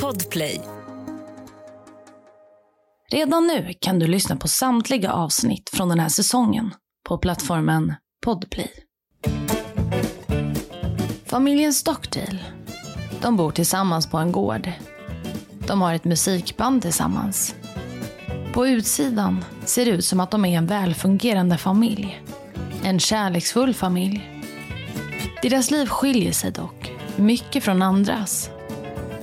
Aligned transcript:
Podplay. 0.00 0.60
Redan 3.10 3.46
nu 3.46 3.72
kan 3.80 3.98
du 3.98 4.06
lyssna 4.06 4.36
på 4.36 4.48
samtliga 4.48 5.12
avsnitt 5.12 5.70
från 5.72 5.88
den 5.88 6.00
här 6.00 6.08
säsongen 6.08 6.74
på 7.08 7.18
plattformen 7.18 7.94
Podplay. 8.24 8.70
Familjen 11.26 11.72
Stockdale. 11.72 12.38
De 13.20 13.36
bor 13.36 13.50
tillsammans 13.50 14.06
på 14.06 14.18
en 14.18 14.32
gård. 14.32 14.72
De 15.66 15.82
har 15.82 15.94
ett 15.94 16.04
musikband 16.04 16.82
tillsammans. 16.82 17.54
På 18.52 18.66
utsidan 18.66 19.44
ser 19.64 19.84
det 19.84 19.90
ut 19.90 20.04
som 20.04 20.20
att 20.20 20.30
de 20.30 20.44
är 20.44 20.58
en 20.58 20.66
välfungerande 20.66 21.58
familj. 21.58 22.22
En 22.84 23.00
kärleksfull 23.00 23.74
familj. 23.74 24.42
Deras 25.42 25.70
liv 25.70 25.86
skiljer 25.86 26.32
sig 26.32 26.50
dock 26.50 26.92
mycket 27.16 27.64
från 27.64 27.82
andras. 27.82 28.50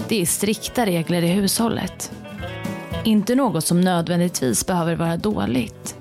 Det 0.10 0.22
är 0.22 0.26
strikta 0.26 0.86
regler 0.86 1.22
i 1.22 1.28
hushållet. 1.28 2.12
Inte 3.04 3.36
något 3.36 3.66
som 3.66 3.82
nödvändigtvis 3.82 4.66
behöver 4.66 4.96
vara 4.96 5.18
dåligt. 5.18 5.98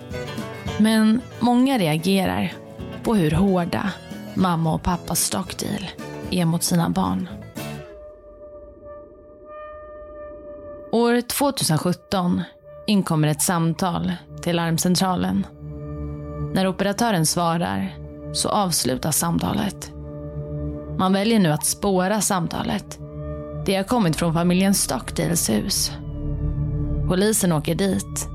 Men 0.79 1.21
många 1.41 1.79
reagerar 1.79 2.53
på 3.03 3.15
hur 3.15 3.31
hårda 3.31 3.93
mamma 4.35 4.75
och 4.75 4.83
pappas 4.83 5.21
stockdeal 5.21 5.87
är 6.31 6.45
mot 6.45 6.63
sina 6.63 6.91
barn. 6.91 7.29
År 10.93 11.21
2017 11.21 12.43
inkommer 12.87 13.29
ett 13.29 13.43
samtal 13.43 14.13
till 14.43 14.57
larmcentralen. 14.57 15.47
När 16.55 16.67
operatören 16.67 17.27
svarar 17.27 17.97
så 18.33 18.49
avslutas 18.49 19.19
samtalet. 19.19 19.93
Man 20.99 21.13
väljer 21.13 21.39
nu 21.39 21.53
att 21.53 21.67
spåra 21.67 22.21
samtalet. 22.21 22.99
Det 23.69 23.77
har 23.77 23.85
kommit 23.85 24.17
från 24.17 24.35
familjen 24.35 24.75
Stockdales 24.75 25.51
hus. 25.51 25.93
Polisen 27.09 27.53
åker 27.53 27.75
dit 27.75 28.29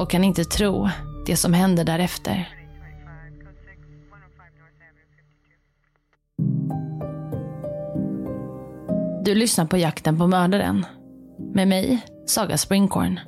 och 0.00 0.10
kan 0.10 0.24
inte 0.24 0.44
tro 0.44 0.88
det 1.26 1.36
som 1.36 1.52
händer 1.52 1.84
därefter. 1.84 2.48
Du 9.24 9.34
lyssnar 9.34 9.66
på 9.66 9.76
Jakten 9.76 10.18
på 10.18 10.26
mördaren. 10.26 10.86
Med 11.54 11.68
mig, 11.68 12.06
Saga 12.26 12.58
Springkorn. 12.58 13.20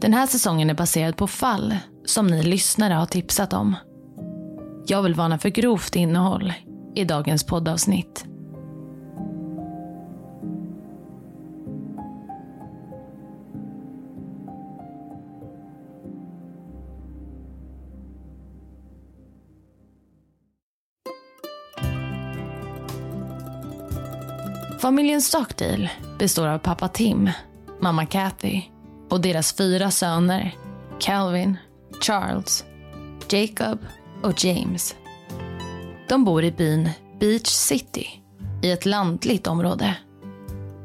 Den 0.00 0.14
här 0.14 0.26
säsongen 0.26 0.70
är 0.70 0.74
baserad 0.74 1.16
på 1.16 1.26
fall 1.26 1.76
som 2.04 2.26
ni 2.26 2.42
lyssnare 2.42 2.94
har 2.94 3.06
tipsat 3.06 3.52
om. 3.52 3.76
Jag 4.86 5.02
vill 5.02 5.14
varna 5.14 5.38
för 5.38 5.48
grovt 5.48 5.96
innehåll 5.96 6.52
i 6.94 7.04
dagens 7.04 7.46
poddavsnitt. 7.46 8.31
Familjen 24.92 25.22
Stockdale 25.22 25.90
består 26.18 26.46
av 26.46 26.58
pappa 26.58 26.88
Tim, 26.88 27.30
mamma 27.80 28.06
Kathy 28.06 28.62
och 29.10 29.20
deras 29.20 29.56
fyra 29.56 29.90
söner 29.90 30.54
Calvin, 31.00 31.56
Charles, 32.00 32.64
Jacob 33.30 33.78
och 34.22 34.44
James. 34.44 34.94
De 36.08 36.24
bor 36.24 36.44
i 36.44 36.52
byn 36.52 36.90
Beach 37.20 37.46
City 37.46 38.06
i 38.62 38.70
ett 38.70 38.86
lantligt 38.86 39.46
område. 39.46 39.96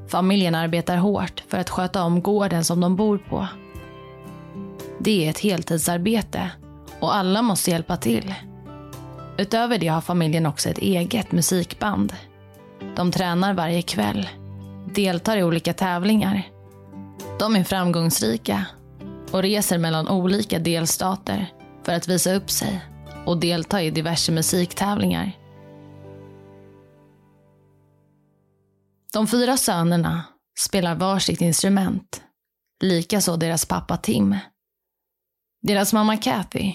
Familjen 0.08 0.55
arbetar 0.55 0.97
hårt 0.97 1.44
för 1.47 1.58
att 1.58 1.69
sköta 1.69 2.03
om 2.03 2.21
gården 2.21 2.64
som 2.64 2.80
de 2.80 2.95
bor 2.95 3.17
på. 3.17 3.47
Det 4.99 5.25
är 5.25 5.30
ett 5.30 5.39
heltidsarbete 5.39 6.52
och 6.99 7.15
alla 7.15 7.42
måste 7.42 7.71
hjälpa 7.71 7.98
till. 7.98 8.33
Utöver 9.37 9.77
det 9.77 9.87
har 9.87 10.02
familjen 10.02 10.45
också 10.45 10.70
ett 10.70 10.77
eget 10.77 11.31
musikband. 11.31 12.14
De 12.97 13.11
tränar 13.11 13.53
varje 13.53 13.81
kväll, 13.81 14.30
deltar 14.95 15.37
i 15.37 15.43
olika 15.43 15.73
tävlingar. 15.73 16.43
De 17.39 17.55
är 17.55 17.63
framgångsrika 17.63 18.65
och 19.31 19.41
reser 19.41 19.77
mellan 19.77 20.08
olika 20.08 20.59
delstater 20.59 21.53
för 21.83 21.93
att 21.93 22.07
visa 22.07 22.33
upp 22.33 22.49
sig 22.49 22.81
och 23.25 23.39
delta 23.39 23.81
i 23.81 23.91
diverse 23.91 24.31
musiktävlingar. 24.31 25.31
De 29.13 29.27
fyra 29.27 29.57
sönerna 29.57 30.23
spelar 30.59 30.95
varsitt 30.95 31.41
instrument, 31.41 32.23
likaså 32.83 33.36
deras 33.36 33.65
pappa 33.65 33.97
Tim. 33.97 34.37
Deras 35.61 35.93
mamma 35.93 36.17
Kathy 36.17 36.73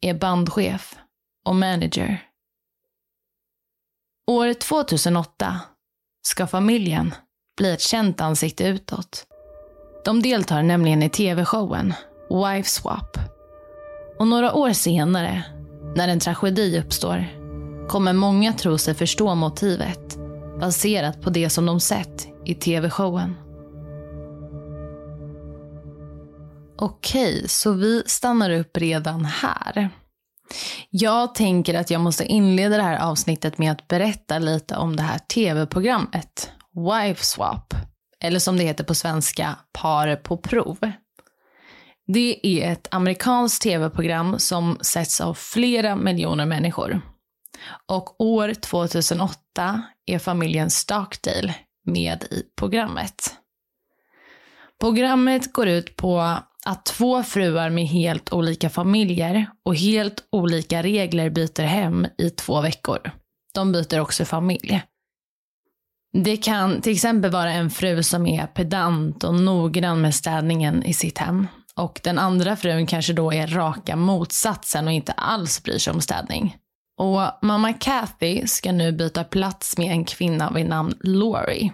är 0.00 0.14
bandchef 0.14 0.96
och 1.44 1.56
manager. 1.56 2.31
År 4.32 4.52
2008 4.52 5.60
ska 6.26 6.46
familjen 6.46 7.14
bli 7.56 7.72
ett 7.72 7.80
känt 7.80 8.20
ansikte 8.20 8.64
utåt. 8.64 9.26
De 10.04 10.22
deltar 10.22 10.62
nämligen 10.62 11.02
i 11.02 11.08
tv-showen 11.08 11.94
Wife 12.30 12.68
Swap. 12.68 13.18
Och 14.18 14.26
några 14.26 14.54
år 14.54 14.72
senare, 14.72 15.44
när 15.96 16.08
en 16.08 16.20
tragedi 16.20 16.78
uppstår, 16.78 17.26
kommer 17.88 18.12
många 18.12 18.52
tro 18.52 18.78
sig 18.78 18.94
förstå 18.94 19.34
motivet 19.34 20.18
baserat 20.60 21.22
på 21.22 21.30
det 21.30 21.50
som 21.50 21.66
de 21.66 21.80
sett 21.80 22.26
i 22.44 22.54
tv-showen. 22.54 23.36
Okej, 26.78 27.48
så 27.48 27.72
vi 27.72 28.02
stannar 28.06 28.50
upp 28.50 28.76
redan 28.76 29.24
här. 29.24 29.90
Jag 30.90 31.34
tänker 31.34 31.74
att 31.74 31.90
jag 31.90 32.00
måste 32.00 32.24
inleda 32.24 32.76
det 32.76 32.82
här 32.82 32.98
avsnittet 32.98 33.58
med 33.58 33.72
att 33.72 33.88
berätta 33.88 34.38
lite 34.38 34.76
om 34.76 34.96
det 34.96 35.02
här 35.02 35.18
tv-programmet, 35.18 36.50
Wife 36.74 37.24
Swap. 37.24 37.74
Eller 38.20 38.38
som 38.38 38.56
det 38.56 38.64
heter 38.64 38.84
på 38.84 38.94
svenska, 38.94 39.56
Par 39.72 40.16
på 40.16 40.36
prov. 40.36 40.78
Det 42.06 42.46
är 42.46 42.72
ett 42.72 42.88
amerikanskt 42.90 43.62
tv-program 43.62 44.38
som 44.38 44.78
sätts 44.80 45.20
av 45.20 45.34
flera 45.34 45.96
miljoner 45.96 46.46
människor. 46.46 47.00
Och 47.88 48.20
år 48.20 48.54
2008 48.54 49.82
är 50.06 50.18
familjen 50.18 50.70
Stockdale 50.70 51.54
med 51.84 52.24
i 52.24 52.42
programmet. 52.56 53.34
Programmet 54.80 55.52
går 55.52 55.68
ut 55.68 55.96
på 55.96 56.38
att 56.66 56.84
två 56.84 57.22
fruar 57.22 57.70
med 57.70 57.86
helt 57.86 58.32
olika 58.32 58.70
familjer 58.70 59.46
och 59.64 59.76
helt 59.76 60.24
olika 60.32 60.82
regler 60.82 61.30
byter 61.30 61.62
hem 61.62 62.06
i 62.18 62.30
två 62.30 62.60
veckor. 62.60 63.10
De 63.54 63.72
byter 63.72 64.00
också 64.00 64.24
familj. 64.24 64.82
Det 66.12 66.36
kan 66.36 66.80
till 66.80 66.92
exempel 66.92 67.30
vara 67.30 67.52
en 67.52 67.70
fru 67.70 68.02
som 68.02 68.26
är 68.26 68.46
pedant 68.46 69.24
och 69.24 69.34
noggrann 69.34 70.00
med 70.00 70.14
städningen 70.14 70.82
i 70.82 70.94
sitt 70.94 71.18
hem. 71.18 71.46
Och 71.74 72.00
den 72.02 72.18
andra 72.18 72.56
frun 72.56 72.86
kanske 72.86 73.12
då 73.12 73.32
är 73.32 73.46
raka 73.46 73.96
motsatsen 73.96 74.86
och 74.86 74.92
inte 74.92 75.12
alls 75.12 75.62
bryr 75.62 75.78
sig 75.78 75.92
om 75.92 76.00
städning. 76.00 76.56
Och 77.00 77.20
mamma 77.42 77.72
Kathy 77.72 78.46
ska 78.46 78.72
nu 78.72 78.92
byta 78.92 79.24
plats 79.24 79.78
med 79.78 79.90
en 79.90 80.04
kvinna 80.04 80.50
vid 80.50 80.66
namn 80.68 80.94
Laurie. 81.00 81.72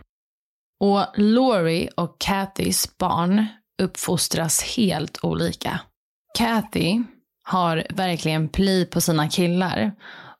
Och 0.80 1.06
Laurie 1.16 1.88
och 1.96 2.16
Kathys 2.18 2.98
barn 2.98 3.46
uppfostras 3.78 4.62
helt 4.62 5.24
olika. 5.24 5.80
Kathy 6.38 7.02
har 7.42 7.86
verkligen 7.90 8.48
pli 8.48 8.84
på 8.84 9.00
sina 9.00 9.28
killar 9.28 9.92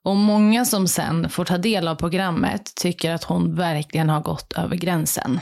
och 0.04 0.16
många 0.16 0.64
som 0.64 0.88
sen 0.88 1.30
får 1.30 1.44
ta 1.44 1.58
del 1.58 1.88
av 1.88 1.94
programmet 1.94 2.74
tycker 2.74 3.12
att 3.12 3.24
hon 3.24 3.54
verkligen 3.54 4.08
har 4.08 4.20
gått 4.20 4.52
över 4.52 4.76
gränsen. 4.76 5.40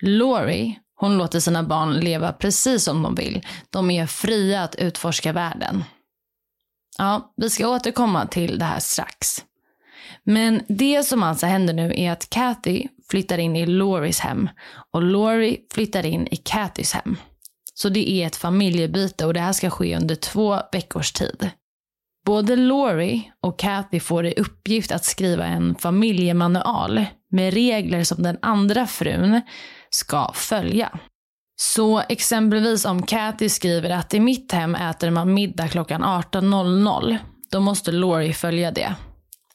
Laurie, 0.00 0.78
hon 0.94 1.18
låter 1.18 1.40
sina 1.40 1.62
barn 1.62 1.92
leva 1.92 2.32
precis 2.32 2.84
som 2.84 3.02
de 3.02 3.14
vill. 3.14 3.46
De 3.70 3.90
är 3.90 4.06
fria 4.06 4.62
att 4.62 4.74
utforska 4.74 5.32
världen. 5.32 5.84
Ja, 6.98 7.32
vi 7.36 7.50
ska 7.50 7.68
återkomma 7.68 8.26
till 8.26 8.58
det 8.58 8.64
här 8.64 8.80
strax. 8.80 9.44
Men 10.24 10.62
det 10.68 11.02
som 11.02 11.22
alltså 11.22 11.46
händer 11.46 11.74
nu 11.74 11.92
är 11.96 12.12
att 12.12 12.30
Kathy 12.30 12.88
flyttar 13.12 13.38
in 13.38 13.56
i 13.56 13.66
Loris 13.66 14.20
hem 14.20 14.48
och 14.92 15.02
Laurie 15.02 15.58
flyttar 15.74 16.06
in 16.06 16.28
i 16.30 16.36
Kathys 16.36 16.92
hem. 16.92 17.16
Så 17.74 17.88
det 17.88 18.10
är 18.10 18.26
ett 18.26 18.36
familjebyte 18.36 19.26
och 19.26 19.34
det 19.34 19.40
här 19.40 19.52
ska 19.52 19.70
ske 19.70 19.96
under 19.96 20.14
två 20.14 20.58
veckors 20.72 21.12
tid. 21.12 21.50
Både 22.26 22.56
Laurie 22.56 23.22
och 23.40 23.58
Kathy 23.58 24.00
får 24.00 24.26
i 24.26 24.32
uppgift 24.32 24.92
att 24.92 25.04
skriva 25.04 25.46
en 25.46 25.74
familjemanual 25.74 27.04
med 27.30 27.54
regler 27.54 28.04
som 28.04 28.22
den 28.22 28.38
andra 28.42 28.86
frun 28.86 29.40
ska 29.90 30.32
följa. 30.34 30.98
Så 31.56 32.02
exempelvis 32.08 32.84
om 32.84 33.02
Kathy 33.02 33.48
skriver 33.48 33.90
att 33.90 34.14
i 34.14 34.20
mitt 34.20 34.52
hem 34.52 34.74
äter 34.74 35.10
man 35.10 35.34
middag 35.34 35.68
klockan 35.68 36.02
18.00, 36.02 37.18
då 37.50 37.60
måste 37.60 37.92
Laurie 37.92 38.34
följa 38.34 38.70
det. 38.70 38.94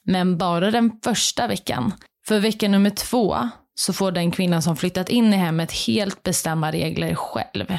Men 0.04 0.38
bara 0.38 0.70
den 0.70 1.00
första 1.04 1.46
veckan. 1.46 1.92
För 2.28 2.40
vecka 2.40 2.68
nummer 2.68 2.90
två 2.90 3.48
så 3.74 3.92
får 3.92 4.12
den 4.12 4.30
kvinnan 4.30 4.62
som 4.62 4.76
flyttat 4.76 5.08
in 5.08 5.34
i 5.34 5.36
hemmet 5.36 5.72
helt 5.72 6.22
bestämma 6.22 6.72
regler 6.72 7.14
själv. 7.14 7.76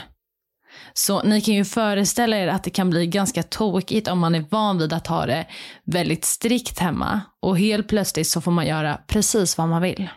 Så 0.94 1.24
ni 1.24 1.42
kan 1.42 1.54
ju 1.54 1.66
föreställa 1.66 2.38
er 2.38 2.48
att 2.48 2.64
det 2.64 2.70
kan 2.70 2.90
bli 2.90 3.08
ganska 3.08 3.44
tokigt 3.44 4.08
om 4.08 4.20
man 4.20 4.36
är 4.36 4.46
van 4.50 4.78
vid 4.78 4.94
att 4.94 5.08
ha 5.08 5.26
det 5.26 5.46
väldigt 5.86 6.26
strikt 6.26 6.80
hemma 6.80 7.22
och 7.42 7.60
helt 7.60 7.88
plötsligt 7.88 8.28
så 8.28 8.42
får 8.42 8.52
man 8.52 8.68
göra 8.68 9.00
precis 9.08 9.58
vad 9.58 9.68
man 9.68 9.82
vill. 9.82 10.10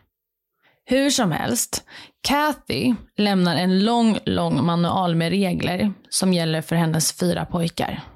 Hur 0.85 1.11
som 1.11 1.33
helst, 1.33 1.85
Kathy 2.29 2.95
lämnar 3.19 3.57
en 3.57 3.85
lång, 3.85 4.19
lång 4.25 4.65
manual 4.65 5.15
med 5.15 5.31
regler 5.31 5.93
som 6.09 6.33
gäller 6.33 6.63
för 6.63 6.77
hennes 6.77 7.13
fyra 7.13 7.45
pojkar. 7.45 8.12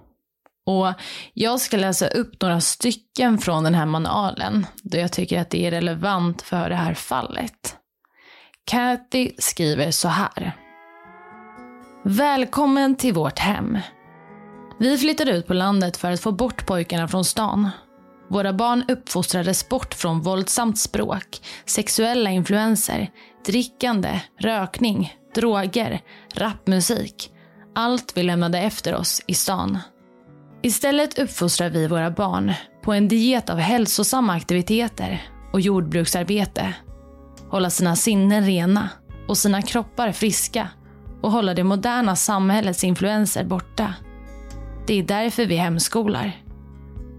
Och 0.67 0.93
jag 1.35 1.61
ska 1.61 1.77
läsa 1.77 2.09
upp 2.09 2.43
några 2.43 2.61
stycken 2.61 3.39
från 3.39 3.65
den 3.65 3.75
här 3.75 3.87
manualen 3.87 4.67
då 4.83 4.99
jag 4.99 5.13
tycker 5.13 5.41
att 5.41 5.51
det 5.51 5.67
är 5.67 5.71
relevant 5.71 6.43
för 6.43 6.69
det 6.71 6.77
här 6.77 6.95
fallet. 6.95 7.77
Kathy 8.65 9.31
skriver 9.39 9.91
så 9.91 10.09
här. 10.09 10.53
Välkommen 12.05 12.97
till 12.97 13.15
vårt 13.15 13.39
hem. 13.39 13.79
Vi 14.79 14.99
flyttade 14.99 15.31
ut 15.31 15.47
på 15.47 15.55
landet 15.55 15.97
för 15.97 16.11
att 16.11 16.21
få 16.21 16.33
bort 16.33 16.67
pojkarna 16.67 17.09
från 17.09 17.25
stan. 17.25 17.71
Våra 18.31 18.53
barn 18.53 18.85
uppfostrades 18.89 19.69
bort 19.69 19.95
från 19.95 20.21
våldsamt 20.21 20.79
språk, 20.79 21.41
sexuella 21.67 22.31
influenser, 22.31 23.11
drickande, 23.47 24.21
rökning, 24.41 25.15
droger, 25.35 26.01
rapmusik. 26.35 27.31
Allt 27.75 28.17
vi 28.17 28.23
lämnade 28.23 28.59
efter 28.59 28.95
oss 28.95 29.23
i 29.27 29.35
stan. 29.35 29.79
Istället 30.63 31.19
uppfostrar 31.19 31.71
vi 31.71 31.87
våra 31.87 32.11
barn 32.11 32.53
på 32.83 32.93
en 32.93 33.09
diet 33.09 33.51
av 33.51 33.59
hälsosamma 33.59 34.35
aktiviteter 34.35 35.23
och 35.53 35.61
jordbruksarbete. 35.61 36.75
Hålla 37.51 37.71
sina 37.71 37.97
sinnen 37.97 38.47
rena 38.47 38.89
och 39.29 39.39
sina 39.39 39.63
kroppar 39.63 40.13
friska 40.13 40.69
och 41.23 41.31
hålla 41.31 41.55
det 41.55 41.65
moderna 41.65 42.17
samhällets 42.17 42.85
influenser 42.85 43.45
borta. 43.45 43.95
Det 44.87 44.95
är 44.95 45.03
därför 45.03 45.47
vi 45.47 45.57
hemskolar. 45.57 46.43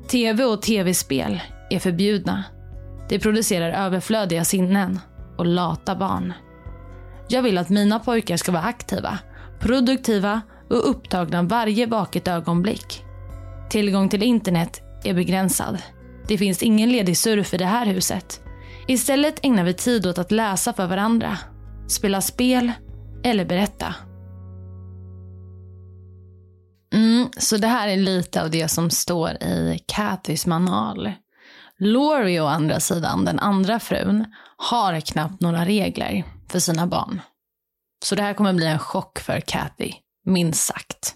TV 0.08 0.44
och 0.44 0.62
tv-spel 0.62 1.42
är 1.70 1.80
förbjudna. 1.80 2.44
Det 3.10 3.20
producerar 3.20 3.86
överflödiga 3.86 4.46
sinnen 4.46 5.00
och 5.38 5.46
lata 5.46 5.96
barn. 5.96 6.34
Jag 7.30 7.42
vill 7.42 7.58
att 7.58 7.70
mina 7.70 8.00
pojkar 8.00 8.38
ska 8.38 8.52
vara 8.52 8.64
aktiva, 8.64 9.20
produktiva 9.60 10.42
och 10.70 10.90
upptagna 10.90 11.44
varje 11.44 11.86
vaket 11.86 12.28
ögonblick. 12.28 13.04
Tillgång 13.70 14.10
till 14.10 14.24
internet 14.24 14.82
är 15.04 15.14
begränsad. 15.14 15.78
Det 16.28 16.38
finns 16.38 16.64
ingen 16.64 16.92
ledig 16.92 17.18
surf 17.18 17.54
i 17.54 17.58
det 17.58 17.66
här 17.66 17.86
huset. 17.86 18.42
Istället 18.88 19.46
ägnar 19.46 19.64
vi 19.64 19.74
tid 19.74 20.08
åt 20.08 20.18
att 20.18 20.32
läsa 20.32 20.74
för 20.74 20.88
varandra, 20.88 21.38
spela 21.88 22.22
spel 22.22 22.72
eller 23.24 23.46
berätta. 23.46 23.96
Mm, 26.94 27.30
så 27.38 27.58
det 27.58 27.68
här 27.68 27.88
är 27.88 27.98
lite 27.98 28.42
av 28.44 28.52
det 28.52 28.68
som 28.68 28.90
står 28.90 29.30
i 29.30 29.80
Katys 29.88 30.46
manual. 30.46 31.12
Laurie 31.80 32.42
å 32.42 32.46
andra 32.46 32.80
sidan, 32.80 33.26
den 33.26 33.40
andra 33.40 33.80
frun, 33.80 34.26
har 34.58 35.00
knappt 35.00 35.42
några 35.42 35.66
regler 35.66 36.24
för 36.50 36.60
sina 36.60 36.88
barn. 36.88 37.22
Så 38.06 38.16
det 38.16 38.22
här 38.22 38.34
kommer 38.34 38.54
bli 38.54 38.66
en 38.66 38.80
chock 38.80 39.20
för 39.20 39.40
Kathy, 39.40 39.94
minst 40.26 40.66
sagt. 40.66 41.16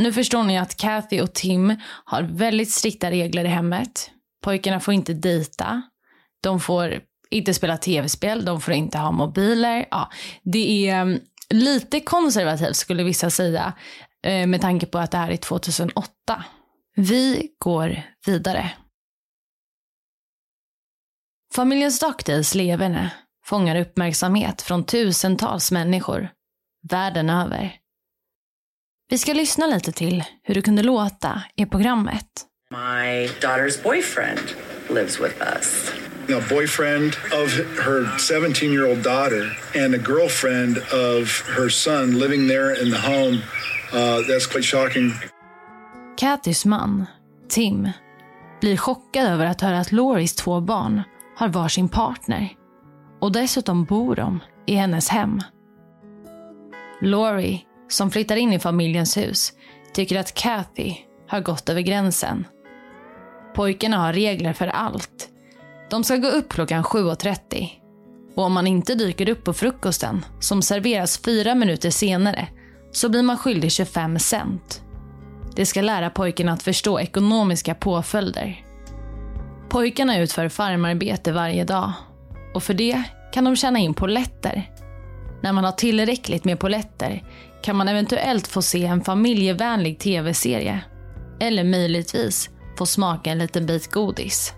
Nu 0.00 0.12
förstår 0.12 0.42
ni 0.42 0.58
att 0.58 0.76
Kathy 0.76 1.20
och 1.20 1.32
Tim 1.32 1.76
har 2.04 2.22
väldigt 2.22 2.70
strikta 2.70 3.10
regler 3.10 3.44
i 3.44 3.48
hemmet. 3.48 4.10
Pojkarna 4.42 4.80
får 4.80 4.94
inte 4.94 5.14
dejta. 5.14 5.82
De 6.42 6.60
får 6.60 7.00
inte 7.30 7.54
spela 7.54 7.76
tv-spel, 7.76 8.44
de 8.44 8.60
får 8.60 8.74
inte 8.74 8.98
ha 8.98 9.10
mobiler. 9.10 9.86
Ja, 9.90 10.10
det 10.42 10.88
är 10.88 11.00
mm, 11.00 11.20
lite 11.50 12.00
konservativt 12.00 12.76
skulle 12.76 13.02
vissa 13.02 13.30
säga 13.30 13.72
eh, 14.22 14.46
med 14.46 14.60
tanke 14.60 14.86
på 14.86 14.98
att 14.98 15.10
det 15.10 15.18
här 15.18 15.30
är 15.30 15.36
2008. 15.36 16.44
Vi 16.96 17.48
går 17.58 18.02
vidare. 18.26 18.72
Familjen 21.54 21.92
Stockdales 21.92 22.54
leverne 22.54 23.10
fångar 23.44 23.76
uppmärksamhet 23.76 24.62
från 24.62 24.84
tusentals 24.84 25.72
människor 25.72 26.28
världen 26.88 27.30
över. 27.30 27.79
Vi 29.10 29.18
ska 29.18 29.32
lyssna 29.32 29.66
lite 29.66 29.92
till 29.92 30.24
hur 30.42 30.54
det 30.54 30.62
kunde 30.62 30.82
låta 30.82 31.42
i 31.56 31.66
programmet. 31.66 32.26
My 32.70 33.26
daughter's 33.26 33.82
boyfriend 33.82 34.40
lives 34.88 35.20
with 35.20 35.34
us. 35.56 35.92
a 36.32 36.42
boyfriend 36.48 37.16
of 37.42 37.52
her 37.84 38.18
17 38.18 38.72
year 38.72 38.86
old 38.90 39.02
daughter 39.02 39.58
and 39.74 39.94
a 39.94 39.98
girlfriend 39.98 40.78
of 40.78 41.42
her 41.56 41.68
son 41.68 42.18
living 42.18 42.48
there 42.48 42.82
in 42.82 42.90
the 42.90 42.98
home. 42.98 43.42
Uh, 43.92 44.20
that's 44.28 44.46
quite 44.52 44.64
shocking. 44.64 45.12
Kathys 46.16 46.64
man, 46.64 47.06
Tim, 47.48 47.88
blir 48.60 48.76
chockad 48.76 49.26
över 49.26 49.46
att 49.46 49.60
höra 49.60 49.78
att 49.78 49.92
Loris 49.92 50.34
två 50.34 50.60
barn 50.60 51.02
har 51.36 51.48
varsin 51.48 51.88
partner. 51.88 52.48
Och 53.20 53.32
dessutom 53.32 53.84
bor 53.84 54.16
de 54.16 54.40
i 54.66 54.74
hennes 54.74 55.08
hem. 55.08 55.40
Laurie, 57.02 57.60
som 57.90 58.10
flyttar 58.10 58.36
in 58.36 58.52
i 58.52 58.58
familjens 58.58 59.16
hus, 59.16 59.52
tycker 59.92 60.18
att 60.18 60.34
Kathy 60.34 60.94
har 61.28 61.40
gått 61.40 61.68
över 61.68 61.80
gränsen. 61.80 62.46
Pojkarna 63.54 63.96
har 63.96 64.12
regler 64.12 64.52
för 64.52 64.66
allt 64.66 65.30
de 65.90 66.04
ska 66.04 66.16
gå 66.16 66.28
upp 66.28 66.48
klockan 66.48 66.84
7.30. 66.84 67.68
Och 68.34 68.44
om 68.44 68.52
man 68.52 68.66
inte 68.66 68.94
dyker 68.94 69.28
upp 69.28 69.44
på 69.44 69.52
frukosten, 69.52 70.24
som 70.40 70.62
serveras 70.62 71.18
fyra 71.18 71.54
minuter 71.54 71.90
senare, 71.90 72.48
så 72.92 73.08
blir 73.08 73.22
man 73.22 73.38
skyldig 73.38 73.72
25 73.72 74.18
cent. 74.18 74.82
Det 75.54 75.66
ska 75.66 75.80
lära 75.80 76.10
pojkarna 76.10 76.52
att 76.52 76.62
förstå 76.62 77.00
ekonomiska 77.00 77.74
påföljder. 77.74 78.64
Pojkarna 79.68 80.18
utför 80.18 80.48
farmarbete 80.48 81.32
varje 81.32 81.64
dag 81.64 81.92
och 82.54 82.62
för 82.62 82.74
det 82.74 83.02
kan 83.32 83.44
de 83.44 83.56
tjäna 83.56 83.78
in 83.78 83.94
poletter. 83.94 84.70
När 85.42 85.52
man 85.52 85.64
har 85.64 85.72
tillräckligt 85.72 86.44
med 86.44 86.58
poletter 86.58 87.22
kan 87.62 87.76
man 87.76 87.88
eventuellt 87.88 88.46
få 88.46 88.62
se 88.62 88.86
en 88.86 89.04
familjevänlig 89.04 89.98
tv-serie. 89.98 90.80
Eller 91.40 91.64
möjligtvis 91.64 92.50
få 92.78 92.86
smaka 92.86 93.30
en 93.30 93.38
liten 93.38 93.66
bit 93.66 93.90
godis. 93.90 94.52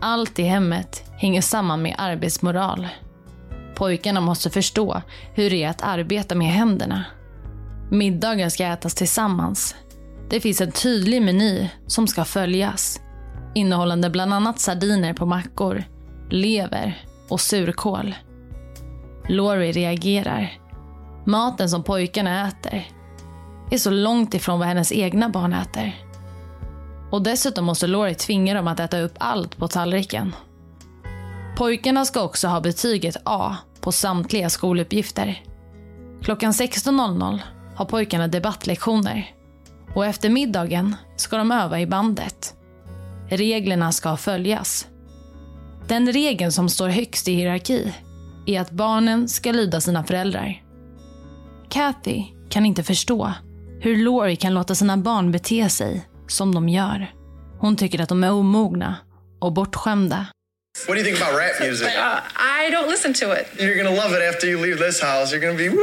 Allt 0.00 0.38
i 0.38 0.42
hemmet 0.42 1.04
hänger 1.16 1.42
samman 1.42 1.82
med 1.82 1.94
arbetsmoral. 1.98 2.88
Pojkarna 3.74 4.20
måste 4.20 4.50
förstå 4.50 5.02
hur 5.34 5.50
det 5.50 5.64
är 5.64 5.68
att 5.68 5.82
arbeta 5.82 6.34
med 6.34 6.48
händerna. 6.48 7.04
Middagar 7.90 8.48
ska 8.48 8.66
ätas 8.66 8.94
tillsammans. 8.94 9.74
Det 10.30 10.40
finns 10.40 10.60
en 10.60 10.72
tydlig 10.72 11.22
meny 11.22 11.68
som 11.86 12.06
ska 12.06 12.24
följas. 12.24 13.00
Innehållande 13.54 14.10
bland 14.10 14.34
annat 14.34 14.60
sardiner 14.60 15.14
på 15.14 15.26
mackor, 15.26 15.84
lever 16.30 17.02
och 17.28 17.40
surkål. 17.40 18.14
Laurie 19.28 19.72
reagerar. 19.72 20.52
Maten 21.28 21.68
som 21.68 21.82
pojkarna 21.82 22.48
äter 22.48 22.88
är 23.70 23.78
så 23.78 23.90
långt 23.90 24.34
ifrån 24.34 24.58
vad 24.58 24.68
hennes 24.68 24.92
egna 24.92 25.28
barn 25.28 25.52
äter. 25.52 26.04
Och 27.10 27.22
dessutom 27.22 27.64
måste 27.64 27.86
Laurie 27.86 28.14
tvinga 28.14 28.54
dem 28.54 28.68
att 28.68 28.80
äta 28.80 29.00
upp 29.00 29.14
allt 29.18 29.56
på 29.56 29.68
tallriken. 29.68 30.34
Pojkarna 31.56 32.04
ska 32.04 32.22
också 32.22 32.48
ha 32.48 32.60
betyget 32.60 33.16
A 33.24 33.56
på 33.80 33.92
samtliga 33.92 34.50
skoluppgifter. 34.50 35.42
Klockan 36.22 36.52
16.00 36.52 37.38
har 37.76 37.84
pojkarna 37.84 38.28
debattlektioner. 38.28 39.30
Och 39.94 40.06
efter 40.06 40.28
middagen 40.28 40.96
ska 41.16 41.36
de 41.36 41.52
öva 41.52 41.80
i 41.80 41.86
bandet. 41.86 42.54
Reglerna 43.28 43.92
ska 43.92 44.16
följas. 44.16 44.86
Den 45.88 46.12
regeln 46.12 46.52
som 46.52 46.68
står 46.68 46.88
högst 46.88 47.28
i 47.28 47.34
hierarki 47.34 47.94
är 48.46 48.60
att 48.60 48.70
barnen 48.70 49.28
ska 49.28 49.52
lyda 49.52 49.80
sina 49.80 50.04
föräldrar. 50.04 50.67
Kathy 51.70 52.24
kan 52.50 52.66
inte 52.66 52.82
förstå 52.82 53.32
hur 53.80 53.96
Laurie 53.96 54.36
kan 54.36 54.54
låta 54.54 54.74
sina 54.74 54.96
barn 54.96 55.32
bete 55.32 55.68
sig 55.70 56.08
som 56.28 56.54
de 56.54 56.68
gör. 56.68 57.06
Hon 57.58 57.76
tycker 57.76 58.00
att 58.02 58.08
de 58.08 58.24
är 58.24 58.32
omogna 58.32 58.96
och 59.40 59.52
bortskämda. 59.52 60.26
What 60.86 60.96
do 60.96 61.00
you 61.00 61.04
think 61.04 61.20
about 61.22 61.40
rap 61.40 61.60
music? 61.60 61.86
Uh, 61.86 62.20
I 62.66 62.70
don't 62.70 62.88
listen 62.90 63.14
to 63.14 63.32
it. 63.32 63.46
You're 63.58 63.76
gonna 63.82 63.96
love 63.96 64.12
it 64.16 64.34
after 64.34 64.46
you 64.48 64.62
leave 64.62 64.78
this 64.86 65.02
house. 65.02 65.32
You're 65.32 65.40
gonna 65.46 65.58
be 65.58 65.68
woo, 65.68 65.82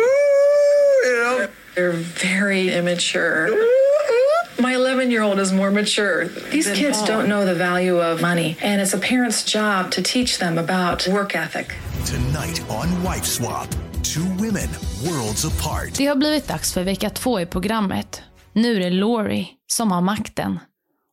you 1.06 1.24
know. 1.24 1.48
They're 1.76 2.04
very 2.38 2.74
immature. 2.80 3.50
My 4.60 4.74
11 4.76 5.12
year 5.12 5.22
old 5.22 5.40
is 5.40 5.52
more 5.52 5.70
mature. 5.72 6.28
These 6.52 6.72
kids 6.72 6.98
Paul. 7.00 7.08
don't 7.08 7.28
know 7.28 7.46
the 7.46 7.56
value 7.56 8.00
of 8.00 8.22
money, 8.22 8.56
and 8.62 8.82
it's 8.82 8.94
a 8.94 8.98
parent's 9.00 9.44
job 9.44 9.92
to 9.92 10.02
teach 10.02 10.38
them 10.38 10.58
about 10.58 11.08
work 11.08 11.36
ethic. 11.36 11.76
Tonight 12.06 12.62
on 12.70 13.04
Wife 13.04 13.26
Swap. 13.26 13.68
Two 14.16 14.22
women, 14.22 14.70
worlds 15.06 15.46
apart. 15.46 15.94
Det 15.98 16.06
har 16.06 16.16
blivit 16.16 16.48
dags 16.48 16.74
för 16.74 16.84
vecka 16.84 17.10
två 17.10 17.40
i 17.40 17.46
programmet. 17.46 18.22
Nu 18.54 18.76
är 18.76 18.80
det 18.80 18.90
Laurie 18.90 19.48
som 19.68 19.92
har 19.92 20.02
makten. 20.02 20.60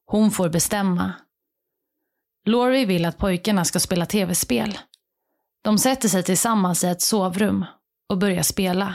Hon 0.07 0.31
får 0.31 0.49
bestämma. 0.49 1.13
Laurie 2.47 2.87
vill 2.87 3.05
att 3.05 3.19
pojkarna 3.19 3.65
ska 3.65 3.81
spela 3.81 4.07
tv-spel. 4.07 4.79
De 5.65 5.79
sätter 5.79 6.09
sig 6.09 6.23
tillsammans 6.23 6.85
i 6.85 6.87
ett 6.87 7.03
sovrum 7.03 7.65
och 8.09 8.19
börjar 8.19 8.43
spela. 8.43 8.95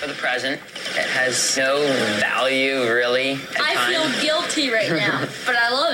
for 0.00 0.06
the 0.06 0.14
present. 0.14 0.60
It 0.96 1.10
has 1.16 1.56
no 1.56 1.72
value, 2.20 2.78
really. 2.94 3.32
I 3.32 3.76
feel 3.88 4.06
guilty 4.20 4.70
right 4.70 4.92
now, 4.92 5.20
but 5.46 5.56
I 5.56 5.70
love. 5.70 5.85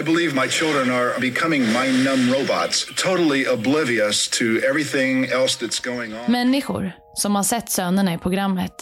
I 0.00 0.02
believe 0.02 0.34
my 0.34 0.48
children 0.48 0.90
are 0.90 1.20
becoming 1.20 1.62
mind 1.62 2.04
numb 2.04 2.32
robots, 2.32 2.86
totally 2.96 3.46
oblivious 3.46 4.28
to 4.28 4.44
everything 4.44 5.24
else 5.24 5.64
that's 5.64 5.84
going 5.84 6.14
on. 6.14 6.32
Människor 6.32 6.92
som 7.14 7.34
har 7.36 7.42
sett 7.42 7.70
sönerna 7.70 8.14
i 8.14 8.18
programmet 8.18 8.72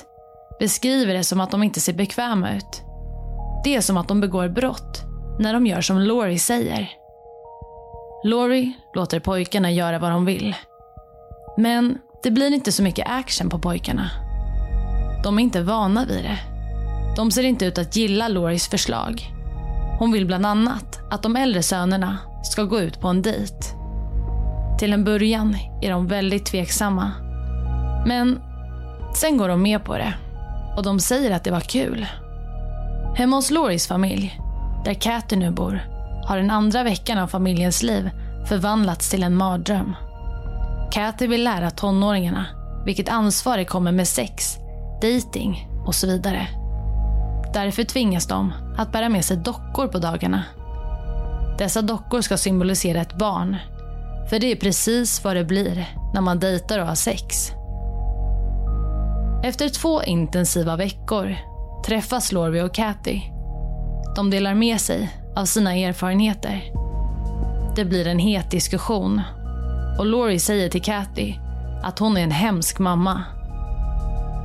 beskriver 0.59 1.15
det 1.15 1.25
som 1.25 1.41
att 1.41 1.51
de 1.51 1.63
inte 1.63 1.81
ser 1.81 1.93
bekväma 1.93 2.57
ut. 2.57 2.83
Det 3.65 3.77
är 3.77 3.81
som 3.81 3.97
att 3.97 4.09
de 4.09 4.21
begår 4.21 4.49
brott 4.49 5.03
när 5.39 5.53
de 5.53 5.67
gör 5.67 5.81
som 5.81 5.99
Laurie 5.99 6.39
säger. 6.39 6.91
Laurie 8.25 8.73
låter 8.95 9.21
pojkarna 9.21 9.71
göra 9.71 9.99
vad 9.99 10.11
de 10.11 10.25
vill. 10.25 10.57
Men 11.57 11.99
det 12.23 12.31
blir 12.31 12.55
inte 12.55 12.73
så 12.73 12.83
mycket 12.83 13.07
action 13.09 13.51
på 13.51 13.59
pojkarna. 13.59 14.11
De 15.25 15.39
är 15.39 15.43
inte 15.43 15.63
vana 15.63 16.05
vid 16.05 16.25
det. 16.25 16.39
De 17.17 17.31
ser 17.31 17.43
inte 17.43 17.65
ut 17.65 17.79
att 17.79 17.97
gilla 17.97 18.29
Lauries 18.29 18.69
förslag. 18.69 19.32
Hon 20.03 20.13
vill 20.13 20.27
bland 20.27 20.47
annat 20.47 21.01
att 21.11 21.23
de 21.23 21.37
äldre 21.37 21.63
sönerna 21.63 22.19
ska 22.43 22.63
gå 22.63 22.81
ut 22.81 23.01
på 23.01 23.09
en 23.09 23.23
dejt. 23.23 23.55
Till 24.79 24.93
en 24.93 25.05
början 25.05 25.57
är 25.83 25.91
de 25.91 26.07
väldigt 26.07 26.47
tveksamma. 26.47 27.13
Men 28.07 28.41
sen 29.15 29.37
går 29.37 29.49
de 29.49 29.63
med 29.63 29.85
på 29.85 29.97
det. 29.97 30.15
Och 30.77 30.83
de 30.83 31.01
säger 31.01 31.31
att 31.31 31.45
det 31.45 31.51
var 31.51 31.61
kul. 31.61 32.07
Hemma 33.17 33.37
hos 33.37 33.51
Lauries 33.51 33.89
familj, 33.89 34.41
där 34.85 34.95
Kathy 34.95 35.37
nu 35.37 35.51
bor, 35.51 35.81
har 36.27 36.37
den 36.37 36.51
andra 36.51 36.83
veckan 36.83 37.19
av 37.19 37.27
familjens 37.27 37.83
liv 37.83 38.11
förvandlats 38.49 39.11
till 39.11 39.23
en 39.23 39.37
mardröm. 39.37 39.95
Kathy 40.93 41.27
vill 41.27 41.45
lära 41.45 41.71
tonåringarna 41.71 42.47
vilket 42.85 43.09
ansvar 43.09 43.57
det 43.57 43.65
kommer 43.65 43.93
med 43.93 44.09
sex, 44.09 44.57
dating 45.03 45.69
och 45.87 45.95
så 45.95 46.07
vidare. 46.07 46.47
Därför 47.55 47.85
tvingas 47.85 48.27
de 48.27 48.53
att 48.83 48.93
bära 48.93 49.09
med 49.09 49.25
sig 49.25 49.37
dockor 49.37 49.87
på 49.87 49.99
dagarna. 49.99 50.45
Dessa 51.59 51.83
dockor 51.83 52.21
ska 52.21 52.37
symbolisera 52.37 53.01
ett 53.01 53.19
barn. 53.19 53.57
För 54.31 54.39
det 54.39 54.53
är 54.53 54.57
precis 54.57 55.25
vad 55.25 55.37
det 55.37 55.45
blir 55.45 55.89
när 56.15 56.21
man 56.21 56.39
dejtar 56.41 56.79
och 56.79 56.87
har 56.87 56.95
sex. 56.95 57.51
Efter 59.45 59.69
två 59.69 60.03
intensiva 60.03 60.77
veckor 60.77 61.37
träffas 61.87 62.33
Laurie 62.33 62.63
och 62.63 62.75
Kathy. 62.75 63.21
De 64.17 64.31
delar 64.31 64.55
med 64.55 64.81
sig 64.81 65.11
av 65.37 65.45
sina 65.45 65.75
erfarenheter. 65.75 66.63
Det 67.77 67.85
blir 67.85 68.07
en 68.07 68.19
het 68.19 68.51
diskussion 68.51 69.21
och 69.99 70.07
Laurie 70.07 70.41
säger 70.41 70.69
till 70.69 70.83
Kathy 70.83 71.35
att 71.83 71.99
hon 71.99 72.17
är 72.17 72.23
en 72.23 72.31
hemsk 72.31 72.79
mamma. 72.79 73.23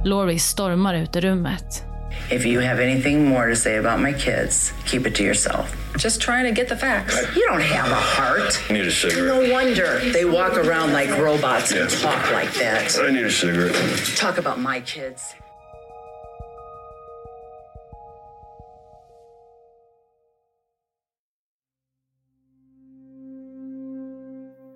Laurie 0.06 0.40
stormar 0.40 0.94
ut 0.94 1.16
ur 1.16 1.22
rummet. 1.22 1.87
If 2.30 2.46
you 2.46 2.60
have 2.60 2.80
anything 2.80 3.26
more 3.26 3.48
to 3.48 3.56
say 3.56 3.78
about 3.78 4.00
my 4.00 4.14
kids, 4.14 4.74
keep 4.86 5.08
it 5.08 5.16
to 5.16 5.24
yourself. 5.24 5.76
Just 5.98 6.22
trying 6.22 6.46
to 6.46 6.52
get 6.52 6.68
the 6.70 6.76
facts. 6.76 7.16
You 7.36 7.46
don't 7.48 7.62
have 7.62 7.90
a 7.92 7.96
heart. 7.96 8.60
I 8.70 8.74
need 8.74 8.86
a 8.86 8.92
cigarette. 8.92 9.28
No 9.28 9.54
wonder 9.54 10.00
they 10.14 10.26
walk 10.26 10.58
around 10.58 10.94
like 10.94 11.10
robots 11.18 11.72
and 11.72 11.90
talk 11.90 12.32
like 12.32 12.54
that. 12.56 12.98
I 13.00 13.12
need 13.12 13.26
a 13.26 13.32
cigarette. 13.32 13.76
Talk 14.16 14.38
about 14.38 14.60
my 14.60 14.82
kids. 14.82 15.36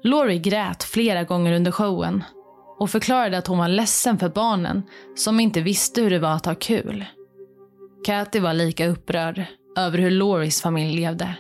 Laurie 0.03 0.39
grät 0.39 0.83
flera 0.83 1.23
gånger 1.23 1.53
under 1.53 1.71
showen 1.71 2.23
och 2.79 2.89
förklarade 2.89 3.37
att 3.37 3.47
hon 3.47 3.57
var 3.57 3.67
ledsen 3.67 4.19
för 4.19 4.29
barnen 4.29 4.83
som 5.15 5.39
inte 5.39 5.61
visste 5.61 6.01
hur 6.01 6.09
det 6.09 6.19
var 6.19 6.33
att 6.33 6.45
ha 6.45 6.55
kul. 6.55 7.05
Kathy 8.05 8.39
var 8.39 8.53
lika 8.53 8.87
upprörd 8.87 9.45
över 9.77 9.97
hur 9.97 10.11
Loris 10.11 10.61
familj 10.61 11.01
levde. 11.01 11.35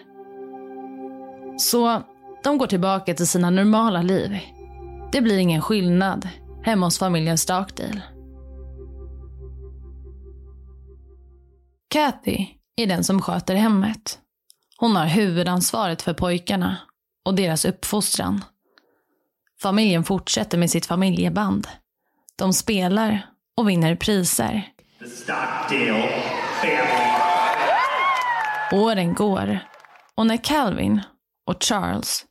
Så 1.57 2.03
de 2.43 2.57
går 2.57 2.67
tillbaka 2.67 3.13
till 3.13 3.27
sina 3.27 3.49
normala 3.49 4.01
liv. 4.01 4.39
Det 5.11 5.21
blir 5.21 5.37
ingen 5.37 5.61
skillnad 5.61 6.29
hemma 6.63 6.85
hos 6.85 6.99
familjen 6.99 7.37
Starkdale. 7.37 8.01
Kathy 11.89 12.47
är 12.75 12.87
den 12.87 13.03
som 13.03 13.21
sköter 13.21 13.55
hemmet. 13.55 14.19
Hon 14.77 14.95
har 14.95 15.05
huvudansvaret 15.05 16.01
för 16.01 16.13
pojkarna 16.13 16.77
och 17.25 17.35
deras 17.35 17.65
uppfostran. 17.65 18.43
Familjen 19.61 20.03
fortsätter 20.03 20.57
med 20.57 20.69
sitt 20.69 20.85
familjeband. 20.85 21.67
De 22.35 22.53
spelar 22.53 23.25
och 23.57 23.69
vinner 23.69 23.95
priser. 23.95 24.71
Åren 28.71 29.13
går 29.13 29.59
och 30.15 30.27
när 30.27 30.37
Calvin 30.37 31.01
och 31.45 31.63
Charles, 31.63 32.25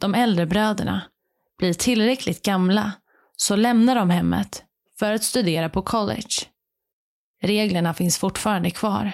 de 0.00 0.14
äldre 0.14 0.46
bröderna, 0.46 1.02
blir 1.58 1.74
tillräckligt 1.74 2.42
gamla 2.42 2.92
så 3.36 3.56
lämnar 3.56 3.94
de 3.94 4.10
hemmet 4.10 4.64
för 4.98 5.12
att 5.12 5.22
studera 5.22 5.68
på 5.68 5.82
college. 5.82 6.46
Reglerna 7.42 7.94
finns 7.94 8.18
fortfarande 8.18 8.70
kvar. 8.70 9.12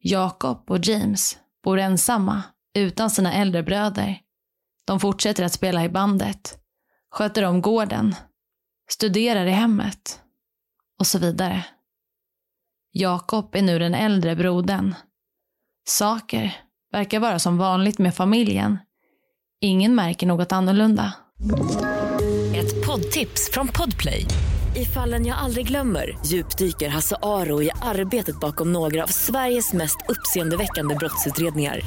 Jacob 0.00 0.70
och 0.70 0.78
James 0.86 1.38
bor 1.64 1.78
ensamma 1.78 2.42
utan 2.74 3.10
sina 3.10 3.32
äldre 3.32 3.62
bröder. 3.62 4.20
De 4.84 5.00
fortsätter 5.00 5.44
att 5.44 5.52
spela 5.52 5.84
i 5.84 5.88
bandet, 5.88 6.58
sköter 7.10 7.42
om 7.42 7.62
gården, 7.62 8.14
studerar 8.90 9.46
i 9.46 9.50
hemmet 9.50 10.22
och 10.98 11.06
så 11.06 11.18
vidare. 11.18 11.64
Jakob 12.90 13.54
är 13.54 13.62
nu 13.62 13.78
den 13.78 13.94
äldre 13.94 14.36
brodern. 14.36 14.94
Saker 15.88 16.56
verkar 16.92 17.20
vara 17.20 17.38
som 17.38 17.58
vanligt 17.58 17.98
med 17.98 18.14
familjen. 18.14 18.78
Ingen 19.60 19.94
märker 19.94 20.26
något 20.26 20.52
annorlunda. 20.52 21.12
Ett 22.54 22.86
poddtips 22.86 23.50
från 23.52 23.68
Podplay. 23.68 24.24
I 24.76 24.84
fallen 24.84 25.26
jag 25.26 25.38
aldrig 25.38 25.66
glömmer 25.66 26.18
djupdyker 26.26 26.88
Hasse 26.88 27.16
Aro 27.22 27.62
i 27.62 27.70
arbetet 27.82 28.40
bakom 28.40 28.72
några 28.72 29.02
av 29.02 29.06
Sveriges 29.06 29.72
mest 29.72 29.96
uppseendeväckande 30.08 30.94
brottsutredningar. 30.94 31.80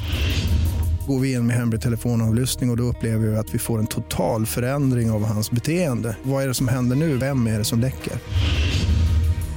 Går 1.06 1.20
vi 1.20 1.32
in 1.32 1.46
med 1.46 1.56
hemlig 1.56 1.80
telefonavlyssning 1.80 2.70
och, 2.70 2.74
och 2.74 2.78
då 2.78 2.82
upplever 2.82 3.26
vi 3.26 3.36
att 3.36 3.54
vi 3.54 3.58
får 3.58 3.78
en 3.78 3.86
total 3.86 4.46
förändring 4.46 5.10
av 5.10 5.24
hans 5.24 5.50
beteende. 5.50 6.16
Vad 6.22 6.42
är 6.42 6.48
det 6.48 6.54
som 6.54 6.68
händer 6.68 6.96
nu? 6.96 7.16
Vem 7.16 7.46
är 7.46 7.58
det 7.58 7.64
som 7.64 7.80
läcker? 7.80 8.12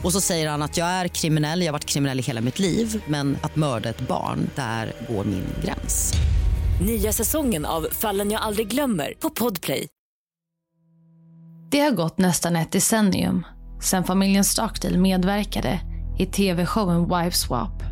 Och 0.06 0.12
så 0.12 0.22
säger 0.22 0.50
han 0.50 0.62
att 0.62 0.78
jag 0.78 0.88
är 0.88 1.08
kriminell, 1.08 1.62
jag 1.62 1.68
har 1.68 1.74
varit 1.74 1.86
kriminell 1.86 2.20
i 2.20 2.22
hela 2.22 2.42
mitt 2.42 2.60
liv 2.60 3.04
men 3.08 3.38
att 3.42 3.56
mörda 3.56 3.90
ett 3.90 4.08
barn, 4.08 4.50
där 4.56 4.94
går 5.10 5.24
min 5.24 5.46
gräns. 5.64 6.14
Nya 6.82 7.12
säsongen 7.12 7.66
av 7.66 7.88
Fallen 7.92 8.32
jag 8.32 8.42
aldrig 8.42 8.68
glömmer 8.68 9.14
på 9.20 9.30
Podplay. 9.30 9.88
Det 11.72 11.80
har 11.80 11.92
gått 11.92 12.18
nästan 12.18 12.56
ett 12.56 12.72
decennium 12.72 13.46
sedan 13.82 14.04
familjen 14.04 14.44
Stockdale 14.44 14.98
medverkade 14.98 15.80
i 16.20 16.26
tv-showen 16.26 17.04
Wife 17.04 17.38
Swap. 17.38 17.84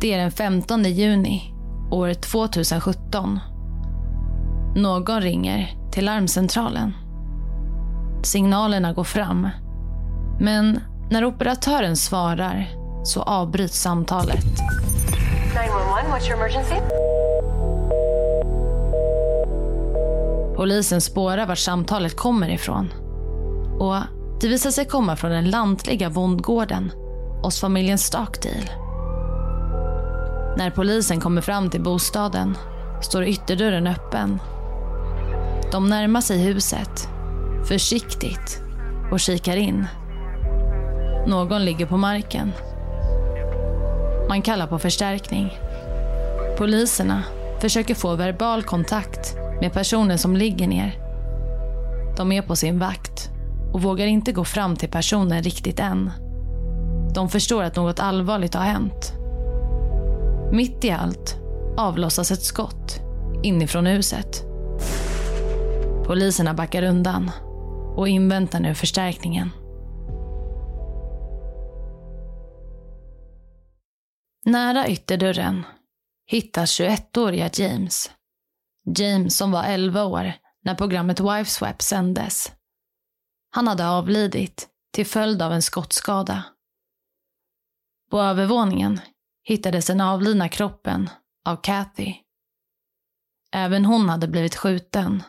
Det 0.00 0.12
är 0.12 0.18
den 0.18 0.32
15 0.32 0.84
juni 0.84 1.54
år 1.90 2.14
2017. 2.14 3.38
Någon 4.76 5.20
ringer 5.20 5.90
till 5.92 6.04
larmcentralen. 6.04 6.92
Signalerna 8.22 8.92
går 8.92 9.04
fram. 9.04 9.48
Men 10.42 10.80
när 11.10 11.24
operatören 11.24 11.96
svarar 11.96 12.68
så 13.04 13.22
avbryts 13.22 13.80
samtalet. 13.80 14.44
911, 15.54 16.02
what's 16.10 16.28
your 16.28 16.36
emergency? 16.36 16.74
Polisen 20.56 21.00
spårar 21.00 21.46
vart 21.46 21.58
samtalet 21.58 22.16
kommer 22.16 22.48
ifrån. 22.48 22.92
Och 23.78 23.96
det 24.40 24.48
visar 24.48 24.70
sig 24.70 24.84
komma 24.84 25.16
från 25.16 25.30
den 25.30 25.50
lantliga 25.50 26.10
bondgården 26.10 26.92
hos 27.42 27.60
familjen 27.60 27.98
Stockdale. 27.98 28.70
När 30.56 30.70
polisen 30.70 31.20
kommer 31.20 31.40
fram 31.40 31.70
till 31.70 31.82
bostaden 31.82 32.56
står 33.02 33.24
ytterdörren 33.24 33.86
öppen 33.86 34.40
De 35.72 35.88
närmar 35.88 36.20
sig 36.20 36.42
huset, 36.42 37.08
försiktigt, 37.68 38.62
och 39.10 39.20
kikar 39.20 39.56
in. 39.56 39.86
Någon 41.26 41.64
ligger 41.64 41.86
på 41.86 41.96
marken. 41.96 42.52
Man 44.28 44.42
kallar 44.42 44.66
på 44.66 44.78
förstärkning. 44.78 45.58
Poliserna 46.58 47.22
försöker 47.60 47.94
få 47.94 48.14
verbal 48.14 48.62
kontakt 48.62 49.36
med 49.60 49.72
personen 49.72 50.18
som 50.18 50.36
ligger 50.36 50.68
ner. 50.68 50.98
De 52.16 52.32
är 52.32 52.42
på 52.42 52.56
sin 52.56 52.78
vakt 52.78 53.30
och 53.72 53.82
vågar 53.82 54.06
inte 54.06 54.32
gå 54.32 54.44
fram 54.44 54.76
till 54.76 54.88
personen 54.88 55.42
riktigt 55.42 55.80
än. 55.80 56.10
De 57.14 57.28
förstår 57.28 57.62
att 57.62 57.76
något 57.76 58.00
allvarligt 58.00 58.54
har 58.54 58.64
hänt. 58.64 59.12
Mitt 60.52 60.84
i 60.84 60.90
allt 60.90 61.36
avlossas 61.76 62.30
ett 62.30 62.42
skott 62.42 63.00
inifrån 63.42 63.86
huset. 63.86 64.44
Poliserna 66.06 66.54
backar 66.54 66.82
undan 66.82 67.30
och 67.96 68.08
inväntar 68.08 68.60
nu 68.60 68.74
förstärkningen. 68.74 69.50
Nära 74.50 74.88
ytterdörren 74.88 75.66
hittas 76.26 76.80
21-åriga 76.80 77.50
James. 77.52 78.10
James 78.98 79.36
som 79.36 79.50
var 79.50 79.64
11 79.64 80.04
år 80.04 80.32
när 80.64 80.74
programmet 80.74 81.20
Wiveswap 81.20 81.82
sändes. 81.82 82.52
Han 83.50 83.68
hade 83.68 83.88
avlidit 83.88 84.68
till 84.92 85.06
följd 85.06 85.42
av 85.42 85.52
en 85.52 85.62
skottskada. 85.62 86.44
På 88.10 88.20
övervåningen 88.20 89.00
hittades 89.42 89.86
den 89.86 90.00
avlidna 90.00 90.48
kroppen 90.48 91.10
av 91.44 91.56
Kathy. 91.56 92.14
Även 93.52 93.84
hon 93.84 94.08
hade 94.08 94.28
blivit 94.28 94.56
skjuten. 94.56 95.22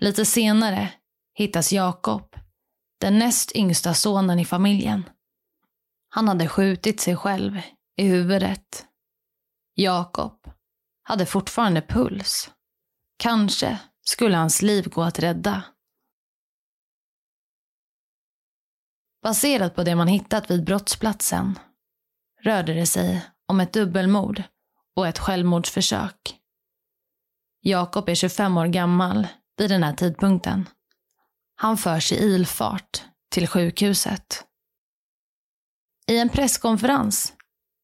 Lite 0.00 0.24
senare 0.24 0.92
hittas 1.34 1.72
Jakob, 1.72 2.36
den 3.00 3.18
näst 3.18 3.56
yngsta 3.56 3.94
sonen 3.94 4.38
i 4.38 4.44
familjen. 4.44 5.10
Han 6.08 6.28
hade 6.28 6.48
skjutit 6.48 7.00
sig 7.00 7.16
själv 7.16 7.60
i 7.96 8.06
huvudet. 8.06 8.86
Jakob 9.74 10.50
hade 11.02 11.26
fortfarande 11.26 11.82
puls. 11.82 12.50
Kanske 13.16 13.78
skulle 14.02 14.36
hans 14.36 14.62
liv 14.62 14.88
gå 14.88 15.02
att 15.02 15.18
rädda. 15.18 15.62
Baserat 19.22 19.74
på 19.74 19.82
det 19.82 19.96
man 19.96 20.08
hittat 20.08 20.50
vid 20.50 20.64
brottsplatsen 20.64 21.58
rörde 22.42 22.74
det 22.74 22.86
sig 22.86 23.26
om 23.46 23.60
ett 23.60 23.72
dubbelmord 23.72 24.42
och 24.96 25.08
ett 25.08 25.18
självmordsförsök. 25.18 26.40
Jakob 27.60 28.08
är 28.08 28.14
25 28.14 28.56
år 28.56 28.66
gammal 28.66 29.26
vid 29.56 29.70
den 29.70 29.82
här 29.82 29.94
tidpunkten. 29.94 30.68
Han 31.54 31.76
förs 31.76 32.12
i 32.12 32.16
ilfart 32.16 33.04
till 33.30 33.48
sjukhuset. 33.48 34.46
I 36.06 36.18
en 36.18 36.28
presskonferens 36.28 37.32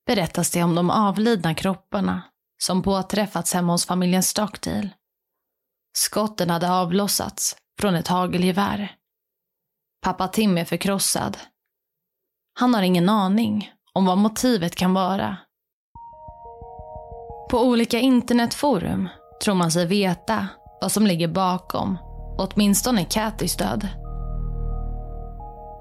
berättas 0.06 0.50
det 0.50 0.62
om 0.62 0.75
de 0.75 0.90
avlidna 0.90 1.54
kropparna 1.54 2.22
som 2.62 2.82
påträffats 2.82 3.54
hemma 3.54 3.72
hos 3.72 3.86
familjen 3.86 4.22
Stockdale. 4.22 4.90
Skotten 5.96 6.50
hade 6.50 6.70
avlossats 6.70 7.56
från 7.80 7.94
ett 7.94 8.08
hagelgevär. 8.08 8.96
Pappa 10.02 10.28
Tim 10.28 10.58
är 10.58 10.64
förkrossad. 10.64 11.38
Han 12.58 12.75
har 12.75 12.82
ingen 12.82 13.08
aning 13.08 13.72
om 13.92 14.04
vad 14.04 14.18
motivet 14.18 14.76
kan 14.76 14.94
vara. 14.94 15.36
På 17.50 17.64
olika 17.64 17.98
internetforum 17.98 19.08
tror 19.44 19.54
man 19.54 19.70
sig 19.70 19.86
veta 19.86 20.46
vad 20.80 20.92
som 20.92 21.06
ligger 21.06 21.28
bakom 21.28 21.98
åtminstone 22.38 23.04
Kathys 23.04 23.56
död. 23.56 23.88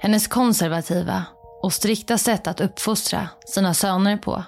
Hennes 0.01 0.27
konservativa 0.27 1.25
och 1.65 1.73
strikta 1.73 2.17
sätt 2.17 2.47
att 2.47 2.61
uppfostra 2.61 3.29
sina 3.45 3.73
söner 3.73 4.17
på. 4.17 4.43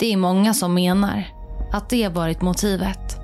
Det 0.00 0.12
är 0.12 0.16
många 0.16 0.54
som 0.54 0.74
menar 0.74 1.24
att 1.72 1.90
det 1.90 2.08
varit 2.08 2.42
motivet. 2.42 3.16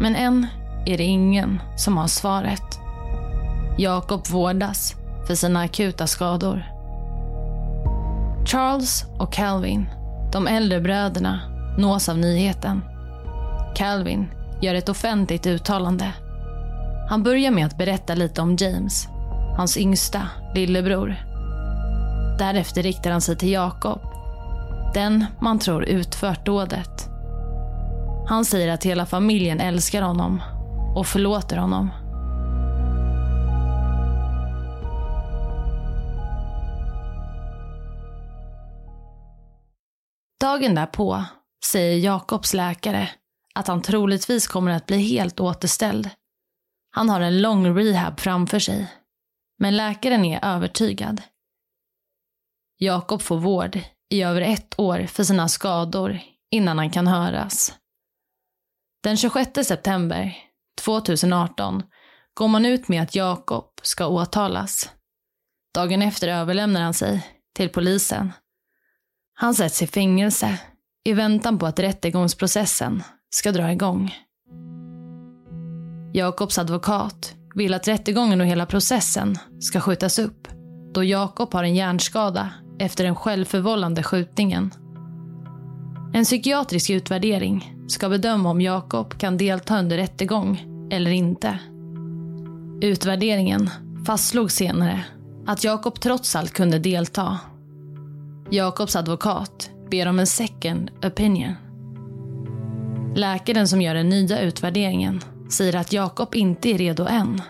Men 0.00 0.16
än 0.16 0.46
är 0.86 0.98
det 0.98 1.04
ingen 1.04 1.62
som 1.76 1.96
har 1.96 2.06
svaret. 2.06 2.78
Jakob 3.78 4.28
vårdas 4.28 4.94
för 5.26 5.34
sina 5.34 5.60
akuta 5.60 6.06
skador. 6.06 6.64
Charles 8.46 9.04
och 9.18 9.32
Calvin, 9.32 9.90
de 10.32 10.46
äldre 10.46 10.80
bröderna, 10.80 11.40
nås 11.78 12.08
av 12.08 12.18
nyheten. 12.18 12.84
Calvin 13.76 14.30
gör 14.60 14.74
ett 14.74 14.88
offentligt 14.88 15.46
uttalande 15.46 16.12
han 17.10 17.22
börjar 17.22 17.50
med 17.50 17.66
att 17.66 17.78
berätta 17.78 18.14
lite 18.14 18.42
om 18.42 18.56
James, 18.56 19.08
hans 19.56 19.76
yngsta 19.76 20.28
lillebror. 20.54 21.29
Därefter 22.40 22.82
riktar 22.82 23.10
han 23.10 23.20
sig 23.20 23.36
till 23.36 23.52
Jakob, 23.52 24.00
den 24.94 25.26
man 25.40 25.58
tror 25.58 25.84
utfört 25.84 26.46
dådet. 26.46 27.08
Han 28.28 28.44
säger 28.44 28.72
att 28.72 28.84
hela 28.84 29.06
familjen 29.06 29.60
älskar 29.60 30.02
honom 30.02 30.42
och 30.96 31.06
förlåter 31.06 31.56
honom. 31.56 31.90
Dagen 40.40 40.74
därpå 40.74 41.24
säger 41.64 41.98
Jakobs 41.98 42.54
läkare 42.54 43.08
att 43.54 43.68
han 43.68 43.82
troligtvis 43.82 44.46
kommer 44.46 44.70
att 44.70 44.86
bli 44.86 44.98
helt 44.98 45.40
återställd 45.40 46.10
han 46.92 47.08
har 47.08 47.20
en 47.20 47.42
lång 47.42 47.78
rehab 47.78 48.20
framför 48.20 48.58
sig. 48.58 48.86
Men 49.58 49.76
läkaren 49.76 50.24
är 50.24 50.44
övertygad. 50.44 51.22
Jakob 52.82 53.22
får 53.22 53.38
vård 53.38 53.78
i 54.10 54.22
över 54.22 54.40
ett 54.40 54.74
år 54.78 55.06
för 55.06 55.24
sina 55.24 55.48
skador 55.48 56.18
innan 56.50 56.78
han 56.78 56.90
kan 56.90 57.06
höras. 57.06 57.74
Den 59.02 59.16
26 59.16 59.66
september 59.66 60.36
2018 60.84 61.82
går 62.34 62.48
man 62.48 62.66
ut 62.66 62.88
med 62.88 63.02
att 63.02 63.14
Jakob 63.14 63.64
ska 63.82 64.06
åtalas. 64.06 64.90
Dagen 65.74 66.02
efter 66.02 66.28
överlämnar 66.28 66.80
han 66.80 66.94
sig 66.94 67.26
till 67.54 67.68
polisen. 67.68 68.32
Han 69.34 69.54
sätts 69.54 69.82
i 69.82 69.86
fängelse 69.86 70.60
i 71.04 71.12
väntan 71.12 71.58
på 71.58 71.66
att 71.66 71.78
rättegångsprocessen 71.78 73.02
ska 73.30 73.52
dra 73.52 73.72
igång. 73.72 74.14
Jakobs 76.12 76.58
advokat 76.58 77.34
vill 77.54 77.74
att 77.74 77.88
rättegången 77.88 78.40
och 78.40 78.46
hela 78.46 78.66
processen 78.66 79.38
ska 79.60 79.80
skjutas 79.80 80.18
upp 80.18 80.48
då 80.94 81.04
Jakob 81.04 81.52
har 81.52 81.64
en 81.64 81.74
hjärnskada 81.74 82.52
efter 82.80 83.04
den 83.04 83.14
självförvållande 83.14 84.02
skjutningen. 84.02 84.70
En 86.12 86.24
psykiatrisk 86.24 86.90
utvärdering 86.90 87.74
ska 87.88 88.08
bedöma 88.08 88.50
om 88.50 88.60
Jakob 88.60 89.18
kan 89.18 89.36
delta 89.36 89.78
under 89.78 89.96
rättegång 89.96 90.64
eller 90.90 91.10
inte. 91.10 91.58
Utvärderingen 92.82 93.70
fastslog 94.06 94.50
senare 94.50 95.04
att 95.46 95.64
Jakob 95.64 96.00
trots 96.00 96.36
allt 96.36 96.52
kunde 96.52 96.78
delta. 96.78 97.38
Jakobs 98.50 98.96
advokat 98.96 99.70
ber 99.90 100.08
om 100.08 100.18
en 100.18 100.26
second 100.26 100.90
opinion. 101.04 101.54
Läkaren 103.14 103.68
som 103.68 103.82
gör 103.82 103.94
den 103.94 104.08
nya 104.08 104.40
utvärderingen 104.40 105.20
säger 105.50 105.76
att 105.76 105.92
Jakob 105.92 106.34
inte 106.34 106.68
är 106.68 106.78
redo 106.78 107.06
än. 107.06 107.42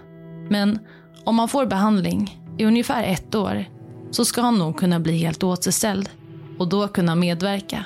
Men 0.48 0.78
om 1.24 1.38
han 1.38 1.48
får 1.48 1.66
behandling 1.66 2.40
i 2.58 2.64
ungefär 2.64 3.04
ett 3.04 3.34
år 3.34 3.64
så 4.10 4.24
ska 4.24 4.40
han 4.40 4.58
nog 4.58 4.78
kunna 4.78 5.00
bli 5.00 5.16
helt 5.16 5.42
återställd 5.42 6.10
och 6.58 6.68
då 6.68 6.88
kunna 6.88 7.14
medverka. 7.14 7.84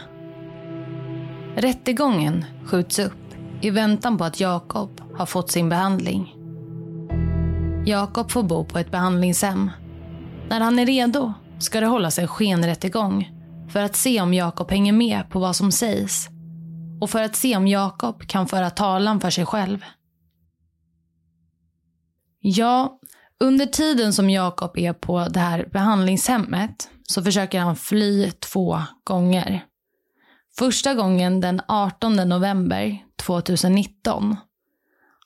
Rättegången 1.57 2.45
skjuts 2.65 2.99
upp 2.99 3.35
i 3.61 3.71
väntan 3.71 4.19
på 4.19 4.25
att 4.25 4.41
Jakob 4.41 5.01
har 5.15 5.27
fått 5.27 5.51
sin 5.51 5.69
behandling. 5.69 6.35
Jakob 7.87 8.31
får 8.31 8.43
bo 8.43 8.65
på 8.65 8.79
ett 8.79 8.91
behandlingshem. 8.91 9.71
När 10.49 10.61
han 10.61 10.79
är 10.79 10.87
redo 10.87 11.33
ska 11.59 11.81
det 11.81 11.87
hållas 11.87 12.19
en 12.19 12.29
skenrättegång 12.29 13.31
för 13.69 13.83
att 13.83 13.97
se 13.97 14.21
om 14.21 14.35
Jakob 14.35 14.71
hänger 14.71 14.93
med 14.93 15.31
på 15.31 15.39
vad 15.39 15.57
som 15.57 15.73
sägs 15.73 16.29
och 17.01 17.11
för 17.11 17.23
att 17.23 17.37
se 17.37 17.57
om 17.57 17.69
Jakob 17.69 18.27
kan 18.27 18.47
föra 18.47 18.71
talan 18.71 19.21
för 19.21 19.31
sig 19.31 19.47
själv. 19.47 19.85
Ja, 22.41 22.99
under 23.45 23.67
tiden 23.67 24.13
som 24.13 24.31
Jakob 24.31 24.79
är 24.79 24.93
på 24.93 25.29
det 25.29 25.41
här 25.41 25.69
behandlingshemmet 25.73 26.91
så 27.03 27.23
försöker 27.23 27.61
han 27.61 27.77
fly 27.77 28.31
två 28.31 28.83
gånger. 29.05 29.65
Första 30.59 30.95
gången 30.95 31.41
den 31.41 31.61
18 31.69 32.17
november 32.17 32.99
2019. 33.17 34.37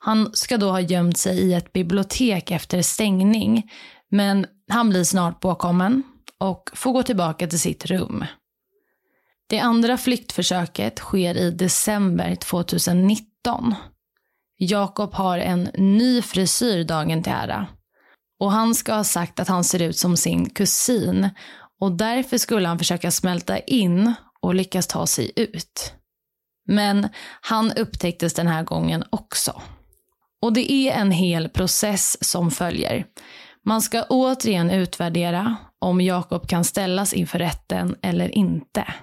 Han 0.00 0.30
ska 0.32 0.56
då 0.56 0.70
ha 0.70 0.80
gömt 0.80 1.18
sig 1.18 1.38
i 1.38 1.54
ett 1.54 1.72
bibliotek 1.72 2.50
efter 2.50 2.82
stängning, 2.82 3.70
men 4.10 4.46
han 4.68 4.90
blir 4.90 5.04
snart 5.04 5.40
påkommen 5.40 6.02
och 6.38 6.70
får 6.74 6.92
gå 6.92 7.02
tillbaka 7.02 7.46
till 7.46 7.60
sitt 7.60 7.86
rum. 7.86 8.24
Det 9.48 9.58
andra 9.58 9.96
flyktförsöket 9.96 10.98
sker 10.98 11.36
i 11.36 11.50
december 11.50 12.34
2019. 12.34 13.74
Jakob 14.56 15.14
har 15.14 15.38
en 15.38 15.70
ny 15.74 16.22
frisyr 16.22 16.84
dagen 16.84 17.22
till 17.22 17.32
ära. 17.32 17.66
Och 18.40 18.52
han 18.52 18.74
ska 18.74 18.94
ha 18.94 19.04
sagt 19.04 19.40
att 19.40 19.48
han 19.48 19.64
ser 19.64 19.82
ut 19.82 19.98
som 19.98 20.16
sin 20.16 20.50
kusin 20.50 21.28
och 21.80 21.92
därför 21.92 22.38
skulle 22.38 22.68
han 22.68 22.78
försöka 22.78 23.10
smälta 23.10 23.58
in 23.58 24.14
och 24.40 24.54
lyckas 24.54 24.86
ta 24.86 25.06
sig 25.06 25.32
ut. 25.36 25.92
Men 26.66 27.08
han 27.40 27.72
upptäcktes 27.72 28.34
den 28.34 28.46
här 28.46 28.62
gången 28.62 29.04
också. 29.10 29.62
Och 30.42 30.52
det 30.52 30.72
är 30.72 30.92
en 30.92 31.10
hel 31.10 31.48
process 31.48 32.16
som 32.20 32.50
följer. 32.50 33.06
Man 33.64 33.82
ska 33.82 34.02
återigen 34.02 34.70
utvärdera 34.70 35.56
om 35.78 36.00
Jakob 36.00 36.48
kan 36.48 36.64
ställas 36.64 37.12
inför 37.12 37.38
rätten 37.38 37.96
eller 38.02 38.28
inte. 38.28 38.94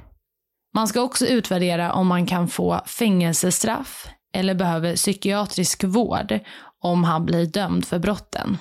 Man 0.73 0.87
ska 0.87 1.01
också 1.01 1.25
utvärdera 1.25 1.93
om 1.93 2.07
man 2.07 2.25
kan 2.25 2.47
få 2.47 2.81
fängelsestraff 2.85 4.07
eller 4.33 4.55
behöver 4.55 4.95
psykiatrisk 4.95 5.83
vård 5.83 6.39
om 6.81 7.03
han 7.03 7.25
blir 7.25 7.45
dömd 7.45 7.85
för 7.85 7.99
brotten. 7.99 8.57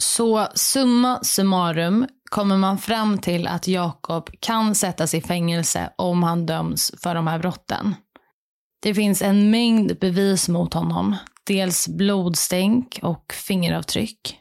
Så 0.00 0.48
summa 0.54 1.20
summarum 1.22 2.06
kommer 2.30 2.56
man 2.56 2.78
fram 2.78 3.18
till 3.18 3.46
att 3.46 3.68
Jakob 3.68 4.30
kan 4.40 4.74
sättas 4.74 5.14
i 5.14 5.20
fängelse 5.20 5.92
om 5.96 6.22
han 6.22 6.46
döms 6.46 6.92
för 7.02 7.14
de 7.14 7.26
här 7.26 7.38
brotten. 7.38 7.94
Det 8.82 8.94
finns 8.94 9.22
en 9.22 9.50
mängd 9.50 9.98
bevis 9.98 10.48
mot 10.48 10.74
honom. 10.74 11.16
Dels 11.46 11.88
blodstänk 11.88 12.98
och 13.02 13.32
fingeravtryck. 13.32 14.38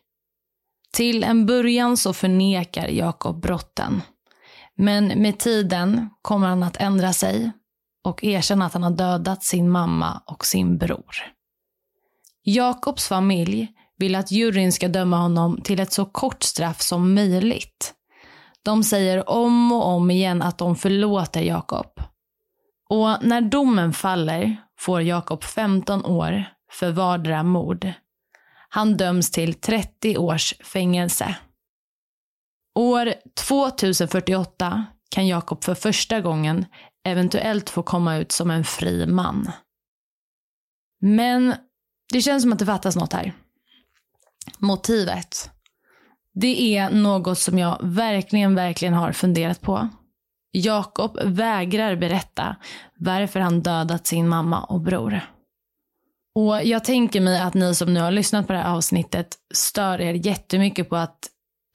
Till 0.93 1.23
en 1.23 1.45
början 1.45 1.97
så 1.97 2.13
förnekar 2.13 2.87
Jakob 2.87 3.41
brotten. 3.41 4.01
Men 4.75 5.07
med 5.07 5.39
tiden 5.39 6.09
kommer 6.21 6.47
han 6.47 6.63
att 6.63 6.77
ändra 6.77 7.13
sig 7.13 7.51
och 8.03 8.23
erkänna 8.23 8.65
att 8.65 8.73
han 8.73 8.83
har 8.83 8.91
dödat 8.91 9.43
sin 9.43 9.69
mamma 9.69 10.23
och 10.25 10.45
sin 10.45 10.77
bror. 10.77 11.15
Jakobs 12.43 13.07
familj 13.07 13.67
vill 14.01 14.15
att 14.15 14.31
juryn 14.31 14.71
ska 14.71 14.87
döma 14.87 15.17
honom 15.17 15.61
till 15.61 15.79
ett 15.79 15.93
så 15.93 16.05
kort 16.05 16.43
straff 16.43 16.81
som 16.81 17.13
möjligt. 17.13 17.93
De 18.63 18.83
säger 18.83 19.29
om 19.29 19.71
och 19.71 19.87
om 19.87 20.11
igen 20.11 20.41
att 20.41 20.57
de 20.57 20.75
förlåter 20.75 21.41
Jakob. 21.41 22.01
Och 22.89 23.23
när 23.23 23.41
domen 23.41 23.93
faller 23.93 24.57
får 24.79 25.01
Jakob 25.01 25.43
15 25.43 26.05
år 26.05 26.45
för 26.71 26.91
vardera 26.91 27.43
mord. 27.43 27.91
Han 28.69 28.97
döms 28.97 29.31
till 29.31 29.53
30 29.53 30.17
års 30.17 30.53
fängelse. 30.63 31.35
År 32.79 33.13
2048 33.47 34.85
kan 35.09 35.27
Jakob 35.27 35.63
för 35.63 35.75
första 35.75 36.21
gången 36.21 36.65
eventuellt 37.07 37.69
få 37.69 37.83
komma 37.83 38.17
ut 38.17 38.31
som 38.31 38.51
en 38.51 38.63
fri 38.63 39.05
man. 39.07 39.51
Men 41.01 41.55
det 42.13 42.21
känns 42.21 42.43
som 42.43 42.53
att 42.53 42.59
det 42.59 42.65
fattas 42.65 42.95
något 42.95 43.13
här. 43.13 43.33
Motivet. 44.59 45.49
Det 46.33 46.77
är 46.77 46.89
något 46.89 47.37
som 47.37 47.59
jag 47.59 47.77
verkligen, 47.81 48.55
verkligen 48.55 48.93
har 48.93 49.11
funderat 49.11 49.61
på. 49.61 49.89
Jakob 50.51 51.19
vägrar 51.23 51.95
berätta 51.95 52.55
varför 52.99 53.39
han 53.39 53.61
dödat 53.61 54.07
sin 54.07 54.27
mamma 54.27 54.63
och 54.63 54.81
bror. 54.81 55.21
Och 56.35 56.63
jag 56.63 56.83
tänker 56.83 57.21
mig 57.21 57.39
att 57.39 57.53
ni 57.53 57.75
som 57.75 57.93
nu 57.93 57.99
har 57.99 58.11
lyssnat 58.11 58.47
på 58.47 58.53
det 58.53 58.59
här 58.59 58.75
avsnittet 58.75 59.35
stör 59.53 60.01
er 60.01 60.13
jättemycket 60.13 60.89
på 60.89 60.95
att, 60.95 61.19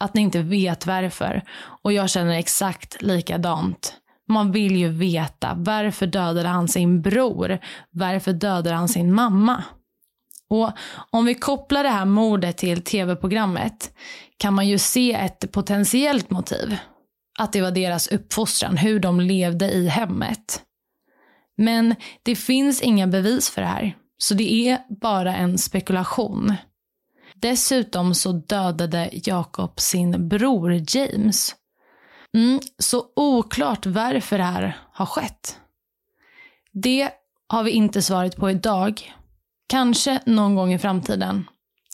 att 0.04 0.14
ni 0.14 0.20
inte 0.20 0.42
vet 0.42 0.86
varför. 0.86 1.42
Och 1.82 1.92
jag 1.92 2.10
känner 2.10 2.38
exakt 2.38 3.02
likadant. 3.02 3.94
Man 4.28 4.52
vill 4.52 4.76
ju 4.76 4.88
veta 4.88 5.54
varför 5.56 6.06
dödade 6.06 6.48
han 6.48 6.68
sin 6.68 7.02
bror? 7.02 7.58
Varför 7.90 8.32
dödade 8.32 8.76
han 8.76 8.88
sin 8.88 9.14
mamma? 9.14 9.64
Och 10.50 10.72
om 11.10 11.24
vi 11.24 11.34
kopplar 11.34 11.82
det 11.82 11.88
här 11.88 12.04
mordet 12.04 12.56
till 12.56 12.82
tv-programmet 12.82 13.92
kan 14.36 14.54
man 14.54 14.68
ju 14.68 14.78
se 14.78 15.12
ett 15.12 15.52
potentiellt 15.52 16.30
motiv. 16.30 16.76
Att 17.38 17.52
det 17.52 17.60
var 17.60 17.70
deras 17.70 18.08
uppfostran, 18.08 18.76
hur 18.76 19.00
de 19.00 19.20
levde 19.20 19.70
i 19.70 19.88
hemmet. 19.88 20.62
Men 21.56 21.94
det 22.22 22.36
finns 22.36 22.82
inga 22.82 23.06
bevis 23.06 23.50
för 23.50 23.62
det 23.62 23.68
här, 23.68 23.96
så 24.18 24.34
det 24.34 24.68
är 24.68 24.78
bara 25.00 25.36
en 25.36 25.58
spekulation. 25.58 26.54
Dessutom 27.34 28.14
så 28.14 28.32
dödade 28.32 29.10
Jacob 29.12 29.80
sin 29.80 30.28
bror 30.28 30.82
James. 30.96 31.54
Mm, 32.34 32.60
så 32.78 33.06
oklart 33.16 33.86
varför 33.86 34.38
det 34.38 34.44
här 34.44 34.78
har 34.92 35.06
skett. 35.06 35.60
Det 36.72 37.10
har 37.48 37.64
vi 37.64 37.70
inte 37.70 38.02
svaret 38.02 38.36
på 38.36 38.50
idag, 38.50 39.12
Kanske 39.68 40.20
någon 40.26 40.54
gång 40.54 40.72
i 40.72 40.78
framtiden. 40.78 41.44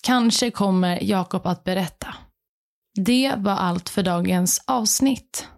Kanske 0.03 0.51
kommer 0.51 0.99
Jakob 1.03 1.47
att 1.47 1.65
berätta. 1.65 2.15
Det 2.95 3.33
var 3.37 3.53
allt 3.53 3.89
för 3.89 4.03
dagens 4.03 4.65
avsnitt. 4.67 5.49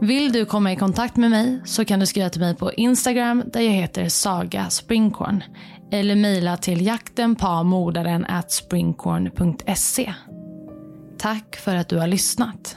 Vill 0.00 0.32
du 0.32 0.44
komma 0.44 0.72
i 0.72 0.76
kontakt 0.76 1.16
med 1.16 1.30
mig 1.30 1.60
så 1.64 1.84
kan 1.84 2.00
du 2.00 2.06
skriva 2.06 2.30
till 2.30 2.40
mig 2.40 2.56
på 2.56 2.72
Instagram 2.72 3.44
där 3.52 3.60
jag 3.60 3.72
heter 3.72 4.08
Saga 4.08 4.70
Springkorn 4.70 5.42
eller 5.92 6.16
mejla 6.16 6.56
till 6.56 6.86
jaktenpamordaren 6.86 8.26
springkorn.se. 8.48 10.14
Tack 11.18 11.56
för 11.56 11.76
att 11.76 11.88
du 11.88 11.98
har 11.98 12.06
lyssnat. 12.06 12.76